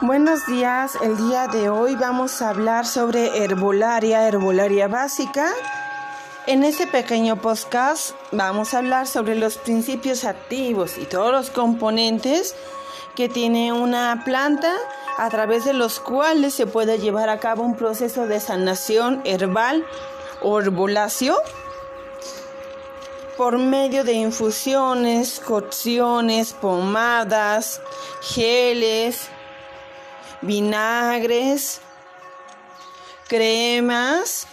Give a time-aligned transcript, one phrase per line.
[0.00, 5.50] Buenos días, el día de hoy vamos a hablar sobre herbolaria, herbolaria básica.
[6.46, 12.54] En este pequeño podcast vamos a hablar sobre los principios activos y todos los componentes
[13.16, 14.72] que tiene una planta
[15.16, 19.84] a través de los cuales se puede llevar a cabo un proceso de sanación herbal
[20.42, 21.36] o herbolacio
[23.36, 27.80] por medio de infusiones, cocciones, pomadas,
[28.20, 29.28] geles,
[30.42, 31.80] vinagres,
[33.28, 34.46] cremas,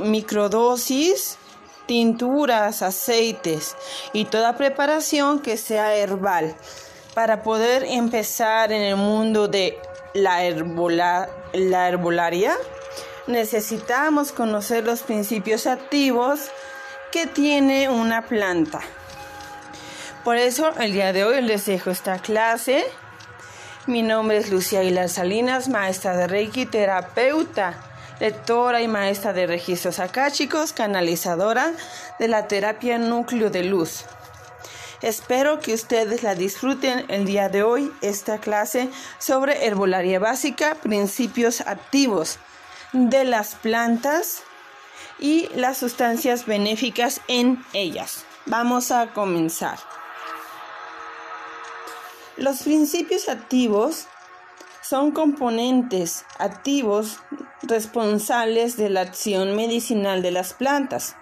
[0.00, 1.38] microdosis,
[1.86, 3.76] tinturas, aceites
[4.12, 6.54] y toda preparación que sea herbal.
[7.14, 9.78] Para poder empezar en el mundo de
[10.14, 10.38] la,
[11.52, 12.56] la herbolaria,
[13.26, 16.50] necesitamos conocer los principios activos
[17.10, 18.80] que tiene una planta.
[20.24, 22.84] Por eso el día de hoy les dejo esta clase
[23.88, 27.74] mi nombre es Lucía Aguilar Salinas, maestra de Reiki, terapeuta,
[28.20, 31.72] lectora y maestra de registros akáshicos, canalizadora
[32.18, 34.04] de la terapia núcleo de luz.
[35.00, 41.62] Espero que ustedes la disfruten el día de hoy, esta clase sobre herbolaria básica, principios
[41.62, 42.38] activos
[42.92, 44.42] de las plantas
[45.18, 48.26] y las sustancias benéficas en ellas.
[48.44, 49.78] Vamos a comenzar.
[52.38, 54.06] Los principios activos
[54.80, 57.18] son componentes activos
[57.62, 61.16] responsables de la acción medicinal de las plantas.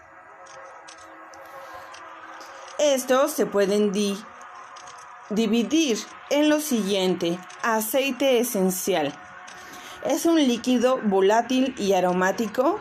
[2.79, 3.93] Estos se pueden
[5.31, 7.39] dividir en lo siguiente.
[7.63, 9.15] Aceite esencial.
[10.05, 12.79] Es un líquido volátil y aromático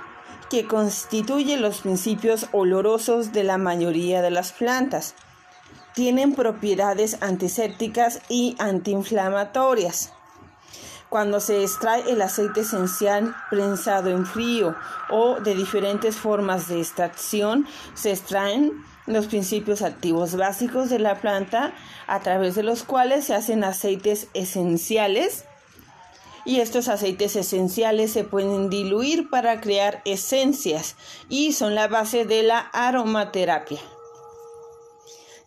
[0.50, 5.16] que constituye los principios olorosos de la mayoría de las plantas
[5.96, 10.12] tienen propiedades antisépticas y antiinflamatorias.
[11.10, 14.76] Cuando se extrae el aceite esencial prensado en frío
[15.10, 18.74] o de diferentes formas de extracción, se extraen
[19.06, 21.74] los principios activos básicos de la planta
[22.08, 25.46] a través de los cuales se hacen aceites esenciales
[26.44, 30.96] y estos aceites esenciales se pueden diluir para crear esencias
[31.30, 33.80] y son la base de la aromaterapia.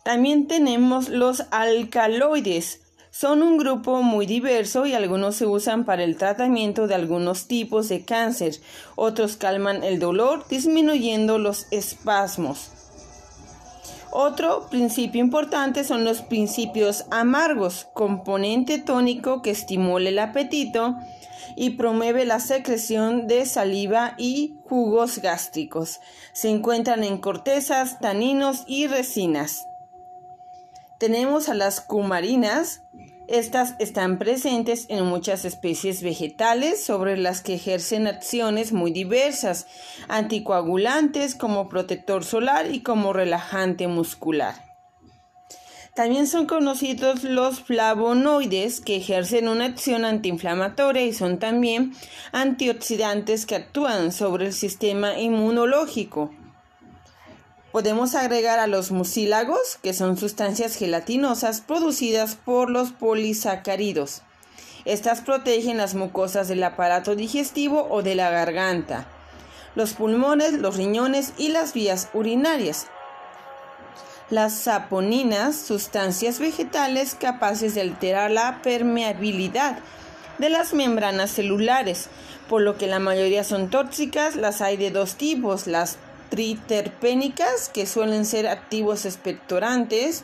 [0.03, 2.81] También tenemos los alcaloides.
[3.11, 7.89] Son un grupo muy diverso y algunos se usan para el tratamiento de algunos tipos
[7.89, 8.61] de cáncer.
[8.95, 12.71] Otros calman el dolor disminuyendo los espasmos.
[14.11, 20.95] Otro principio importante son los principios amargos, componente tónico que estimula el apetito
[21.55, 25.99] y promueve la secreción de saliva y jugos gástricos.
[26.33, 29.68] Se encuentran en cortezas, taninos y resinas.
[30.99, 32.81] Tenemos a las cumarinas.
[33.29, 39.65] Estas están presentes en muchas especies vegetales sobre las que ejercen acciones muy diversas,
[40.09, 44.55] anticoagulantes como protector solar y como relajante muscular.
[45.95, 51.93] También son conocidos los flavonoides que ejercen una acción antiinflamatoria y son también
[52.33, 56.31] antioxidantes que actúan sobre el sistema inmunológico.
[57.71, 64.23] Podemos agregar a los mucílagos, que son sustancias gelatinosas producidas por los polisacáridos.
[64.85, 69.05] Estas protegen las mucosas del aparato digestivo o de la garganta,
[69.75, 72.87] los pulmones, los riñones y las vías urinarias.
[74.31, 79.77] Las saponinas, sustancias vegetales capaces de alterar la permeabilidad
[80.39, 82.07] de las membranas celulares,
[82.47, 85.97] por lo que la mayoría son tóxicas, las hay de dos tipos, las
[86.29, 90.23] triterpénicas, que suelen ser activos expectorantes,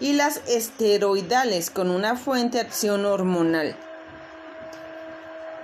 [0.00, 3.76] y las esteroidales, con una fuente de acción hormonal.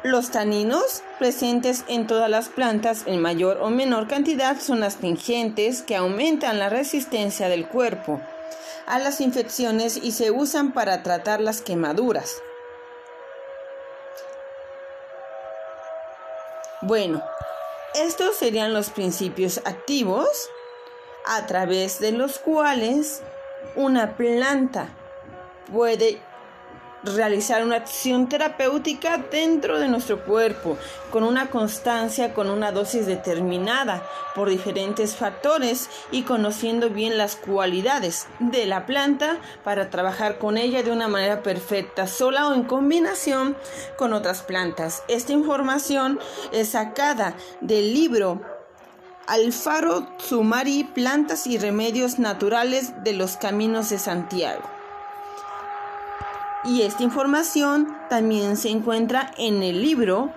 [0.02, 5.96] Los taninos, presentes en todas las plantas en mayor o menor cantidad, son astringentes que
[5.96, 8.20] aumentan la resistencia del cuerpo
[8.86, 12.36] a las infecciones y se usan para tratar las quemaduras.
[16.82, 17.20] Bueno,
[17.96, 20.28] estos serían los principios activos
[21.26, 23.22] a través de los cuales
[23.74, 24.88] una planta
[25.72, 26.20] puede
[27.14, 30.76] realizar una acción terapéutica dentro de nuestro cuerpo,
[31.10, 34.02] con una constancia, con una dosis determinada,
[34.34, 40.82] por diferentes factores y conociendo bien las cualidades de la planta para trabajar con ella
[40.82, 43.56] de una manera perfecta, sola o en combinación
[43.96, 45.02] con otras plantas.
[45.08, 46.18] Esta información
[46.52, 48.42] es sacada del libro
[49.26, 54.75] Alfaro Sumari, Plantas y Remedios Naturales de los Caminos de Santiago.
[56.66, 60.32] Y esta información también se encuentra en el libro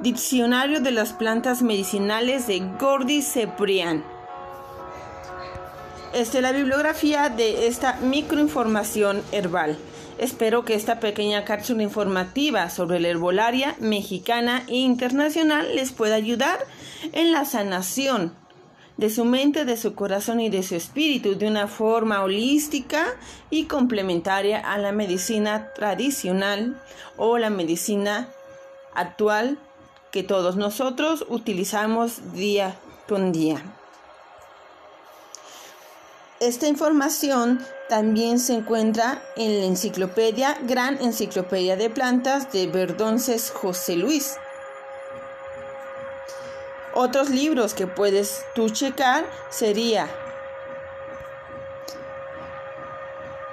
[0.00, 4.02] Diccionario de las plantas medicinales de Gordy Ceprian.
[6.12, 9.78] Esta es la bibliografía de esta microinformación herbal.
[10.18, 16.58] Espero que esta pequeña cápsula informativa sobre la herbolaria mexicana e internacional les pueda ayudar
[17.12, 18.32] en la sanación
[18.96, 23.06] de su mente, de su corazón y de su espíritu de una forma holística
[23.50, 26.80] y complementaria a la medicina tradicional
[27.16, 28.28] o la medicina
[28.94, 29.58] actual
[30.10, 32.76] que todos nosotros utilizamos día
[33.08, 33.62] con día.
[36.42, 43.96] Esta información también se encuentra en la enciclopedia, Gran Enciclopedia de Plantas de Verdonces José
[43.96, 44.36] Luis.
[46.94, 50.08] Otros libros que puedes tú checar sería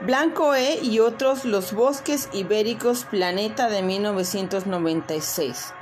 [0.01, 5.73] Blanco E y otros Los bosques ibéricos Planeta de 1996.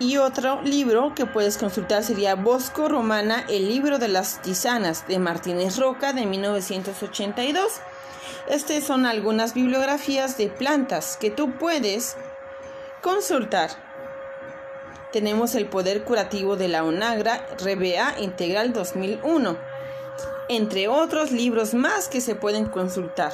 [0.00, 5.18] Y otro libro que puedes consultar sería Bosco Romana, el libro de las tisanas de
[5.18, 7.80] Martínez Roca de 1982.
[8.48, 12.16] Estas son algunas bibliografías de plantas que tú puedes
[13.02, 13.70] consultar.
[15.12, 19.56] Tenemos el poder curativo de la Onagra RBA Integral 2001,
[20.48, 23.32] entre otros libros más que se pueden consultar.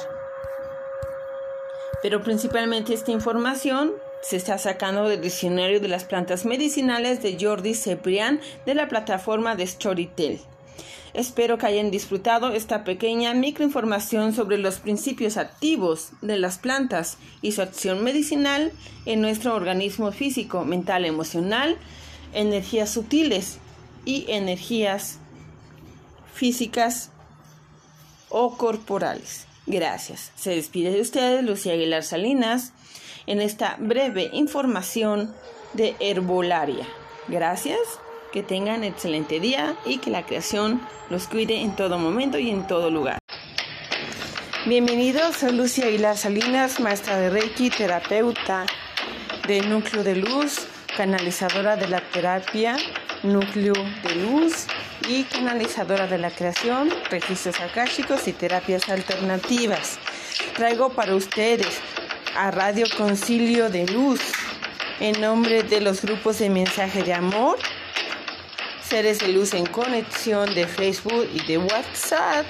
[2.01, 7.73] Pero principalmente esta información se está sacando del diccionario de las plantas medicinales de Jordi
[7.73, 10.41] Ceprian de la plataforma de Storytel.
[11.15, 17.53] Espero que hayan disfrutado esta pequeña microinformación sobre los principios activos de las plantas y
[17.53, 18.73] su acción medicinal
[19.05, 21.77] en nuestro organismo físico, mental, emocional,
[22.33, 23.59] energías sutiles
[24.03, 25.19] y energías
[26.33, 27.11] físicas
[28.27, 29.45] o corporales.
[29.67, 30.33] Gracias.
[30.35, 32.73] Se despide de ustedes Lucía Aguilar Salinas
[33.25, 35.33] en esta breve información
[35.73, 36.85] de herbolaria.
[37.29, 37.79] Gracias,
[38.35, 42.67] que tengan excelente día y que la creación los cuide en todo momento y en
[42.67, 43.17] todo lugar.
[44.65, 48.65] Bienvenidos, soy Lucia Aguilar Salinas, maestra de Reiki, terapeuta
[49.47, 50.67] de núcleo de luz,
[50.97, 52.75] canalizadora de la terapia,
[53.23, 53.73] núcleo
[54.03, 54.67] de luz
[55.07, 59.97] y canalizadora de la creación, registros akáshicos y terapias alternativas.
[60.55, 61.79] Traigo para ustedes
[62.35, 64.19] a Radio Concilio de Luz
[64.99, 67.57] en nombre de los grupos de mensaje de amor,
[68.95, 72.45] seres de luz en conexión de Facebook y de WhatsApp,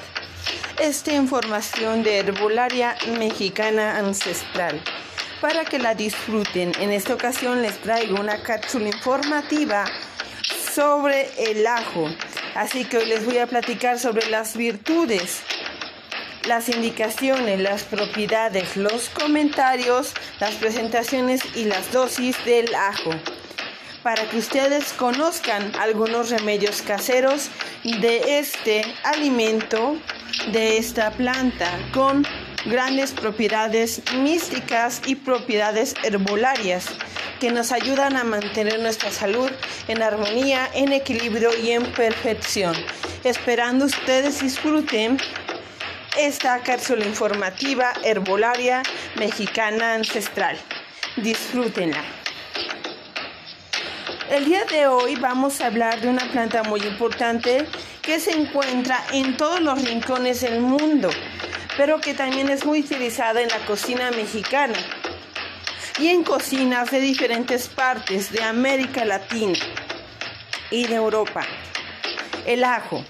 [0.80, 4.80] esta información de herbolaria mexicana ancestral.
[5.42, 9.86] Para que la disfruten, en esta ocasión les traigo una cápsula informativa
[10.71, 12.12] sobre el ajo.
[12.53, 15.42] Así que hoy les voy a platicar sobre las virtudes
[16.47, 23.15] las indicaciones, las propiedades, los comentarios, las presentaciones y las dosis del ajo
[24.06, 27.50] para que ustedes conozcan algunos remedios caseros
[27.84, 29.98] de este alimento,
[30.52, 32.24] de esta planta, con
[32.68, 36.86] grandes propiedades místicas y propiedades herbolarias
[37.40, 39.50] que nos ayudan a mantener nuestra salud
[39.88, 42.75] en armonía, en equilibrio y en perfección.
[43.24, 45.18] Esperando ustedes disfruten
[46.16, 48.84] esta cápsula informativa herbolaria
[49.16, 50.59] mexicana ancestral.
[51.18, 52.24] Disfrútenla.
[54.29, 57.67] El día de hoy vamos a hablar de una planta muy importante
[58.01, 61.11] que se encuentra en todos los rincones del mundo,
[61.77, 64.73] pero que también es muy utilizada en la cocina mexicana
[65.99, 69.59] y en cocinas de diferentes partes de América Latina
[70.71, 71.45] y de Europa.
[72.47, 73.05] El ajo.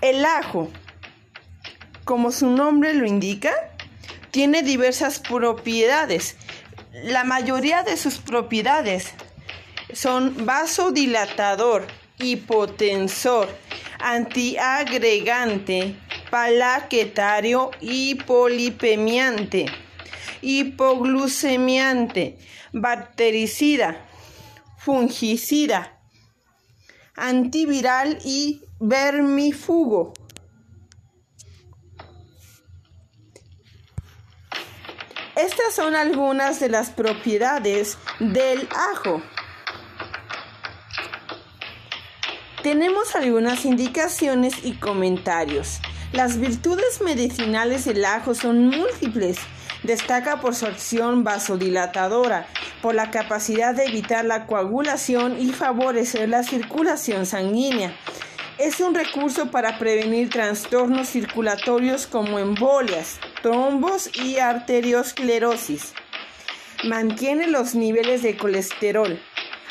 [0.00, 0.70] El ajo,
[2.04, 3.52] como su nombre lo indica,
[4.30, 6.36] tiene diversas propiedades.
[6.92, 9.14] La mayoría de sus propiedades
[9.94, 11.86] son vasodilatador,
[12.18, 13.48] hipotensor,
[13.98, 15.96] antiagregante,
[16.30, 19.64] palaquetario, hipolipemiante,
[20.42, 22.36] hipoglucemiante,
[22.74, 24.04] bactericida,
[24.76, 25.98] fungicida,
[27.16, 30.12] antiviral y vermifugo.
[35.36, 39.22] Estas son algunas de las propiedades del ajo.
[42.62, 45.80] Tenemos algunas indicaciones y comentarios.
[46.12, 49.38] Las virtudes medicinales del ajo son múltiples.
[49.82, 52.46] Destaca por su acción vasodilatadora,
[52.82, 57.96] por la capacidad de evitar la coagulación y favorecer la circulación sanguínea
[58.58, 65.92] Es un recurso para prevenir trastornos circulatorios como embolias, trombos y arteriosclerosis.
[66.84, 69.20] Mantiene los niveles de colesterol,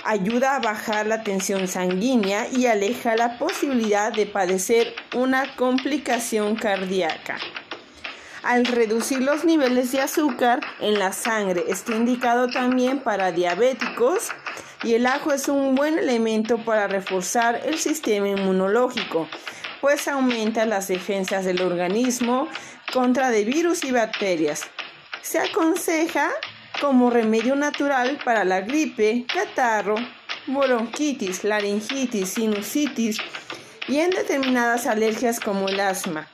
[0.03, 7.37] ayuda a bajar la tensión sanguínea y aleja la posibilidad de padecer una complicación cardíaca.
[8.43, 14.29] Al reducir los niveles de azúcar en la sangre, está indicado también para diabéticos
[14.83, 19.27] y el ajo es un buen elemento para reforzar el sistema inmunológico,
[19.79, 22.47] pues aumenta las defensas del organismo
[22.91, 24.63] contra de virus y bacterias.
[25.21, 26.29] Se aconseja
[26.79, 29.95] como remedio natural para la gripe, catarro,
[30.47, 33.17] bronquitis, laringitis, sinusitis
[33.87, 36.27] y en determinadas alergias como el asma.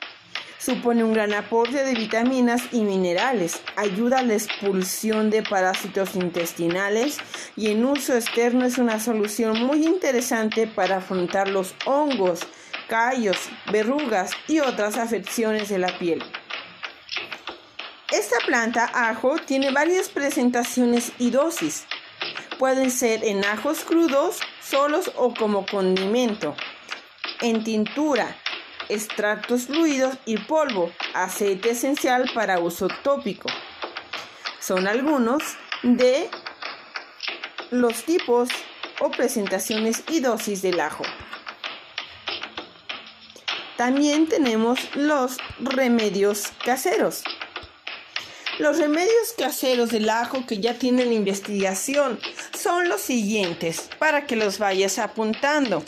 [0.59, 7.19] Supone un gran aporte de vitaminas y minerales, ayuda a la expulsión de parásitos intestinales
[7.55, 12.41] y en uso externo es una solución muy interesante para afrontar los hongos,
[12.87, 13.37] callos,
[13.71, 16.23] verrugas y otras afecciones de la piel.
[18.11, 21.85] Esta planta ajo tiene varias presentaciones y dosis.
[22.57, 26.55] Pueden ser en ajos crudos, solos o como condimento,
[27.41, 28.37] en tintura,
[28.87, 33.49] extractos fluidos y polvo, aceite esencial para uso tópico.
[34.61, 35.43] Son algunos
[35.83, 36.29] de
[37.71, 38.47] los tipos
[39.01, 41.03] o presentaciones y dosis del ajo.
[43.75, 47.23] También tenemos los remedios caseros.
[48.59, 52.19] Los remedios caseros del ajo que ya tienen investigación
[52.57, 55.83] son los siguientes para que los vayas apuntando.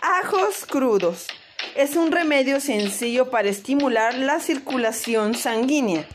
[0.00, 1.26] Ajos crudos.
[1.74, 6.08] Es un remedio sencillo para estimular la circulación sanguínea.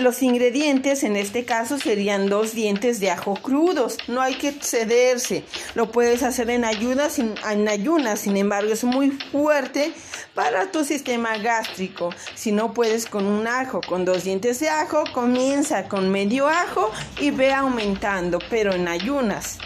[0.00, 3.98] Los ingredientes en este caso serían dos dientes de ajo crudos.
[4.08, 5.44] No hay que excederse.
[5.74, 9.92] Lo puedes hacer en ayunas, en ayunas, sin embargo es muy fuerte
[10.34, 12.14] para tu sistema gástrico.
[12.34, 16.90] Si no puedes con un ajo, con dos dientes de ajo, comienza con medio ajo
[17.18, 19.58] y ve aumentando, pero en ayunas.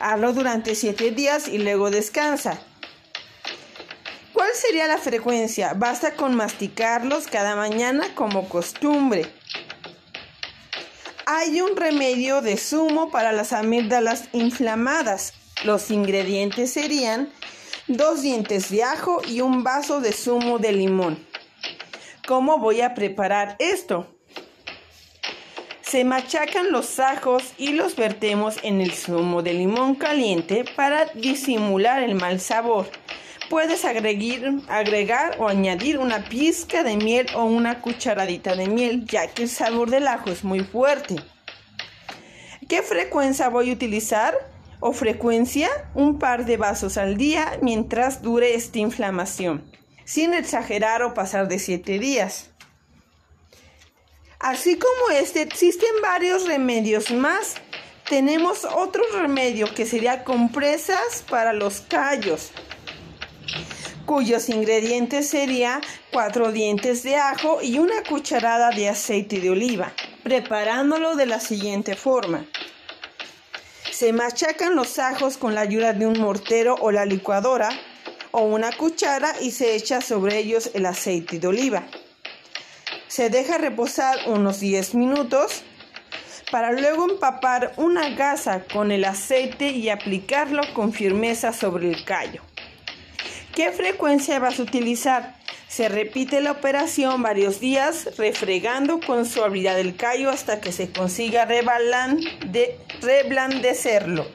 [0.00, 2.60] Hazlo durante siete días y luego descansa.
[4.34, 5.72] ¿Cuál sería la frecuencia?
[5.72, 9.32] Basta con masticarlos cada mañana como costumbre.
[11.28, 15.32] Hay un remedio de zumo para las amígdalas inflamadas.
[15.64, 17.32] Los ingredientes serían
[17.88, 21.18] dos dientes de ajo y un vaso de zumo de limón.
[22.28, 24.06] ¿Cómo voy a preparar esto?
[25.80, 32.04] Se machacan los ajos y los vertemos en el zumo de limón caliente para disimular
[32.04, 32.88] el mal sabor.
[33.48, 39.44] Puedes agregar, o añadir una pizca de miel o una cucharadita de miel, ya que
[39.44, 41.16] el sabor del ajo es muy fuerte.
[42.68, 44.34] ¿Qué frecuencia voy a utilizar?
[44.80, 49.64] O frecuencia, un par de vasos al día mientras dure esta inflamación,
[50.04, 52.50] sin exagerar o pasar de 7 días.
[54.40, 57.54] Así como este, existen varios remedios más.
[58.08, 62.52] Tenemos otro remedio que sería compresas para los callos
[64.06, 65.82] cuyos ingredientes serían
[66.12, 71.96] cuatro dientes de ajo y una cucharada de aceite de oliva, preparándolo de la siguiente
[71.96, 72.46] forma.
[73.90, 77.68] Se machacan los ajos con la ayuda de un mortero o la licuadora
[78.30, 81.82] o una cuchara y se echa sobre ellos el aceite de oliva.
[83.08, 85.62] Se deja reposar unos 10 minutos
[86.50, 92.42] para luego empapar una gasa con el aceite y aplicarlo con firmeza sobre el callo.
[93.56, 95.34] ¿Qué frecuencia vas a utilizar?
[95.66, 101.46] Se repite la operación varios días refregando con suavidad el callo hasta que se consiga
[101.46, 104.26] reblandecerlo.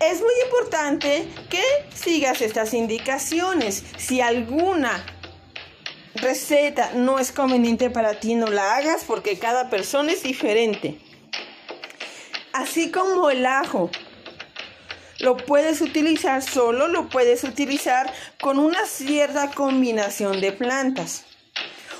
[0.00, 3.82] Es muy importante que sigas estas indicaciones.
[3.96, 5.04] Si alguna
[6.14, 11.00] receta no es conveniente para ti, no la hagas porque cada persona es diferente.
[12.52, 13.90] Así como el ajo
[15.20, 21.24] lo puedes utilizar solo, lo puedes utilizar con una cierta combinación de plantas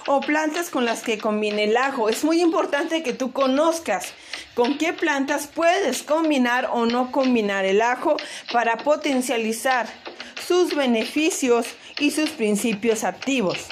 [0.07, 2.09] o plantas con las que combine el ajo.
[2.09, 4.13] Es muy importante que tú conozcas
[4.55, 8.17] con qué plantas puedes combinar o no combinar el ajo
[8.53, 9.87] para potencializar
[10.47, 11.67] sus beneficios
[11.99, 13.67] y sus principios activos.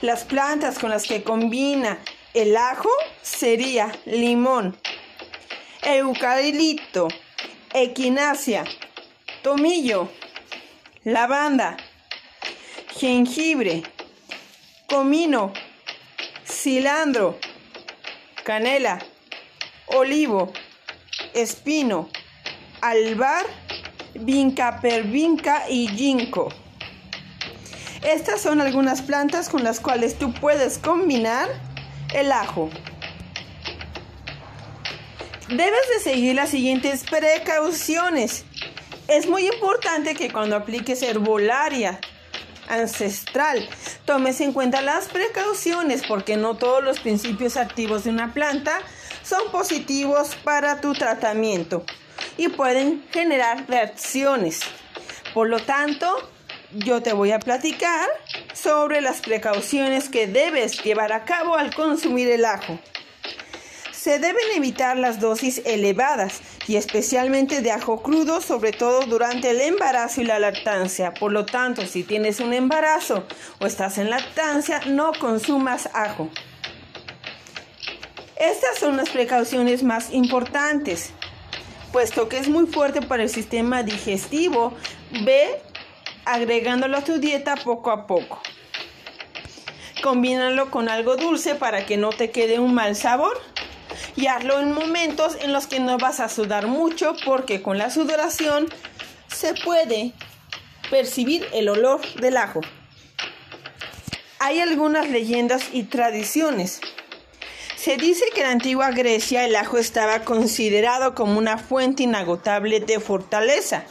[0.00, 1.98] Las plantas con las que combina
[2.32, 2.90] el ajo
[3.22, 4.76] sería limón,
[5.82, 7.08] eucalipto,
[7.74, 8.64] equinacia,
[9.42, 10.08] tomillo,
[11.02, 11.76] lavanda,
[12.96, 13.82] jengibre,
[14.88, 15.52] comino,
[16.46, 17.36] cilantro,
[18.44, 19.00] canela,
[19.86, 20.52] olivo,
[21.34, 22.08] espino,
[22.80, 23.44] albar,
[24.14, 26.50] vinca pervinca y ginkgo.
[28.04, 31.48] Estas son algunas plantas con las cuales tú puedes combinar
[32.14, 32.70] el ajo.
[35.48, 38.46] Debes de seguir las siguientes precauciones.
[39.08, 42.00] Es muy importante que cuando apliques herbolaria
[42.66, 43.68] ancestral
[44.06, 48.80] tomes en cuenta las precauciones porque no todos los principios activos de una planta
[49.22, 51.84] son positivos para tu tratamiento
[52.38, 54.60] y pueden generar reacciones.
[55.34, 56.08] Por lo tanto,
[56.72, 58.08] yo te voy a platicar
[58.54, 62.78] sobre las precauciones que debes llevar a cabo al consumir el ajo.
[64.04, 69.62] Se deben evitar las dosis elevadas y especialmente de ajo crudo, sobre todo durante el
[69.62, 71.14] embarazo y la lactancia.
[71.14, 73.24] Por lo tanto, si tienes un embarazo
[73.60, 76.28] o estás en lactancia, no consumas ajo.
[78.36, 81.12] Estas son las precauciones más importantes,
[81.90, 84.74] puesto que es muy fuerte para el sistema digestivo.
[85.24, 85.62] Ve
[86.26, 88.38] agregándolo a tu dieta poco a poco.
[90.02, 93.40] Combínalo con algo dulce para que no te quede un mal sabor
[94.16, 97.90] y hazlo en momentos en los que no vas a sudar mucho porque con la
[97.90, 98.68] sudoración
[99.28, 100.12] se puede
[100.90, 102.60] percibir el olor del ajo.
[104.38, 106.80] Hay algunas leyendas y tradiciones.
[107.76, 112.80] Se dice que en la antigua Grecia el ajo estaba considerado como una fuente inagotable
[112.80, 113.84] de fortaleza,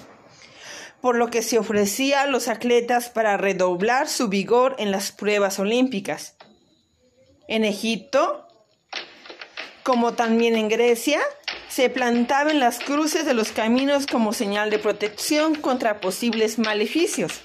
[1.02, 5.60] por lo que se ofrecía a los atletas para redoblar su vigor en las pruebas
[5.60, 6.36] olímpicas.
[7.48, 8.43] En Egipto,
[9.84, 11.22] como también en Grecia,
[11.70, 17.42] se plantaba en las cruces de los caminos como señal de protección contra posibles maleficios.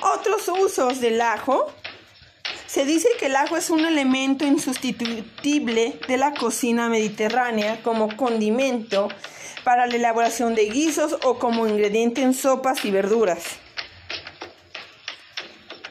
[0.00, 1.72] Otros usos del ajo.
[2.66, 9.08] Se dice que el ajo es un elemento insustituible de la cocina mediterránea como condimento
[9.64, 13.42] para la elaboración de guisos o como ingrediente en sopas y verduras.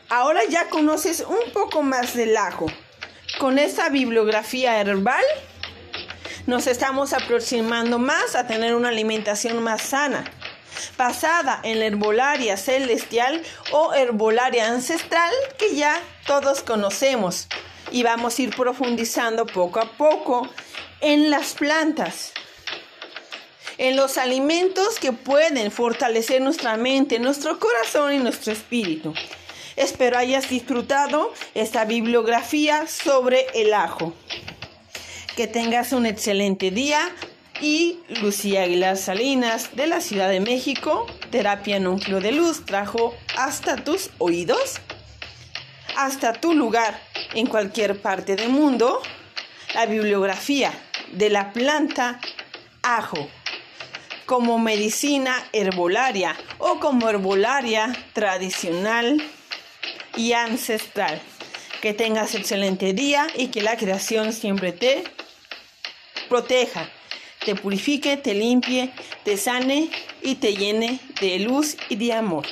[0.09, 2.67] Ahora ya conoces un poco más del ajo.
[3.39, 5.23] Con esta bibliografía herbal
[6.47, 10.23] nos estamos aproximando más a tener una alimentación más sana,
[10.97, 17.47] basada en la herbolaria celestial o herbolaria ancestral que ya todos conocemos
[17.91, 20.49] y vamos a ir profundizando poco a poco
[21.01, 22.33] en las plantas,
[23.77, 29.13] en los alimentos que pueden fortalecer nuestra mente, nuestro corazón y nuestro espíritu.
[29.77, 34.11] Espero hayas disfrutado esta bibliografía sobre el ajo.
[35.35, 36.99] Que tengas un excelente día
[37.61, 43.75] y Lucía Aguilar Salinas de la Ciudad de México, Terapia Núcleo de Luz, trajo hasta
[43.75, 44.81] tus oídos,
[45.95, 46.99] hasta tu lugar
[47.35, 48.99] en cualquier parte del mundo,
[49.75, 50.71] la bibliografía
[51.11, 52.19] de la planta
[52.81, 53.29] ajo
[54.25, 59.21] como medicina herbolaria o como herbolaria tradicional
[60.17, 61.21] y ancestral.
[61.81, 65.03] Que tengas excelente día y que la creación siempre te
[66.27, 66.89] proteja,
[67.45, 68.91] te purifique, te limpie,
[69.23, 69.89] te sane
[70.21, 72.45] y te llene de luz y de amor.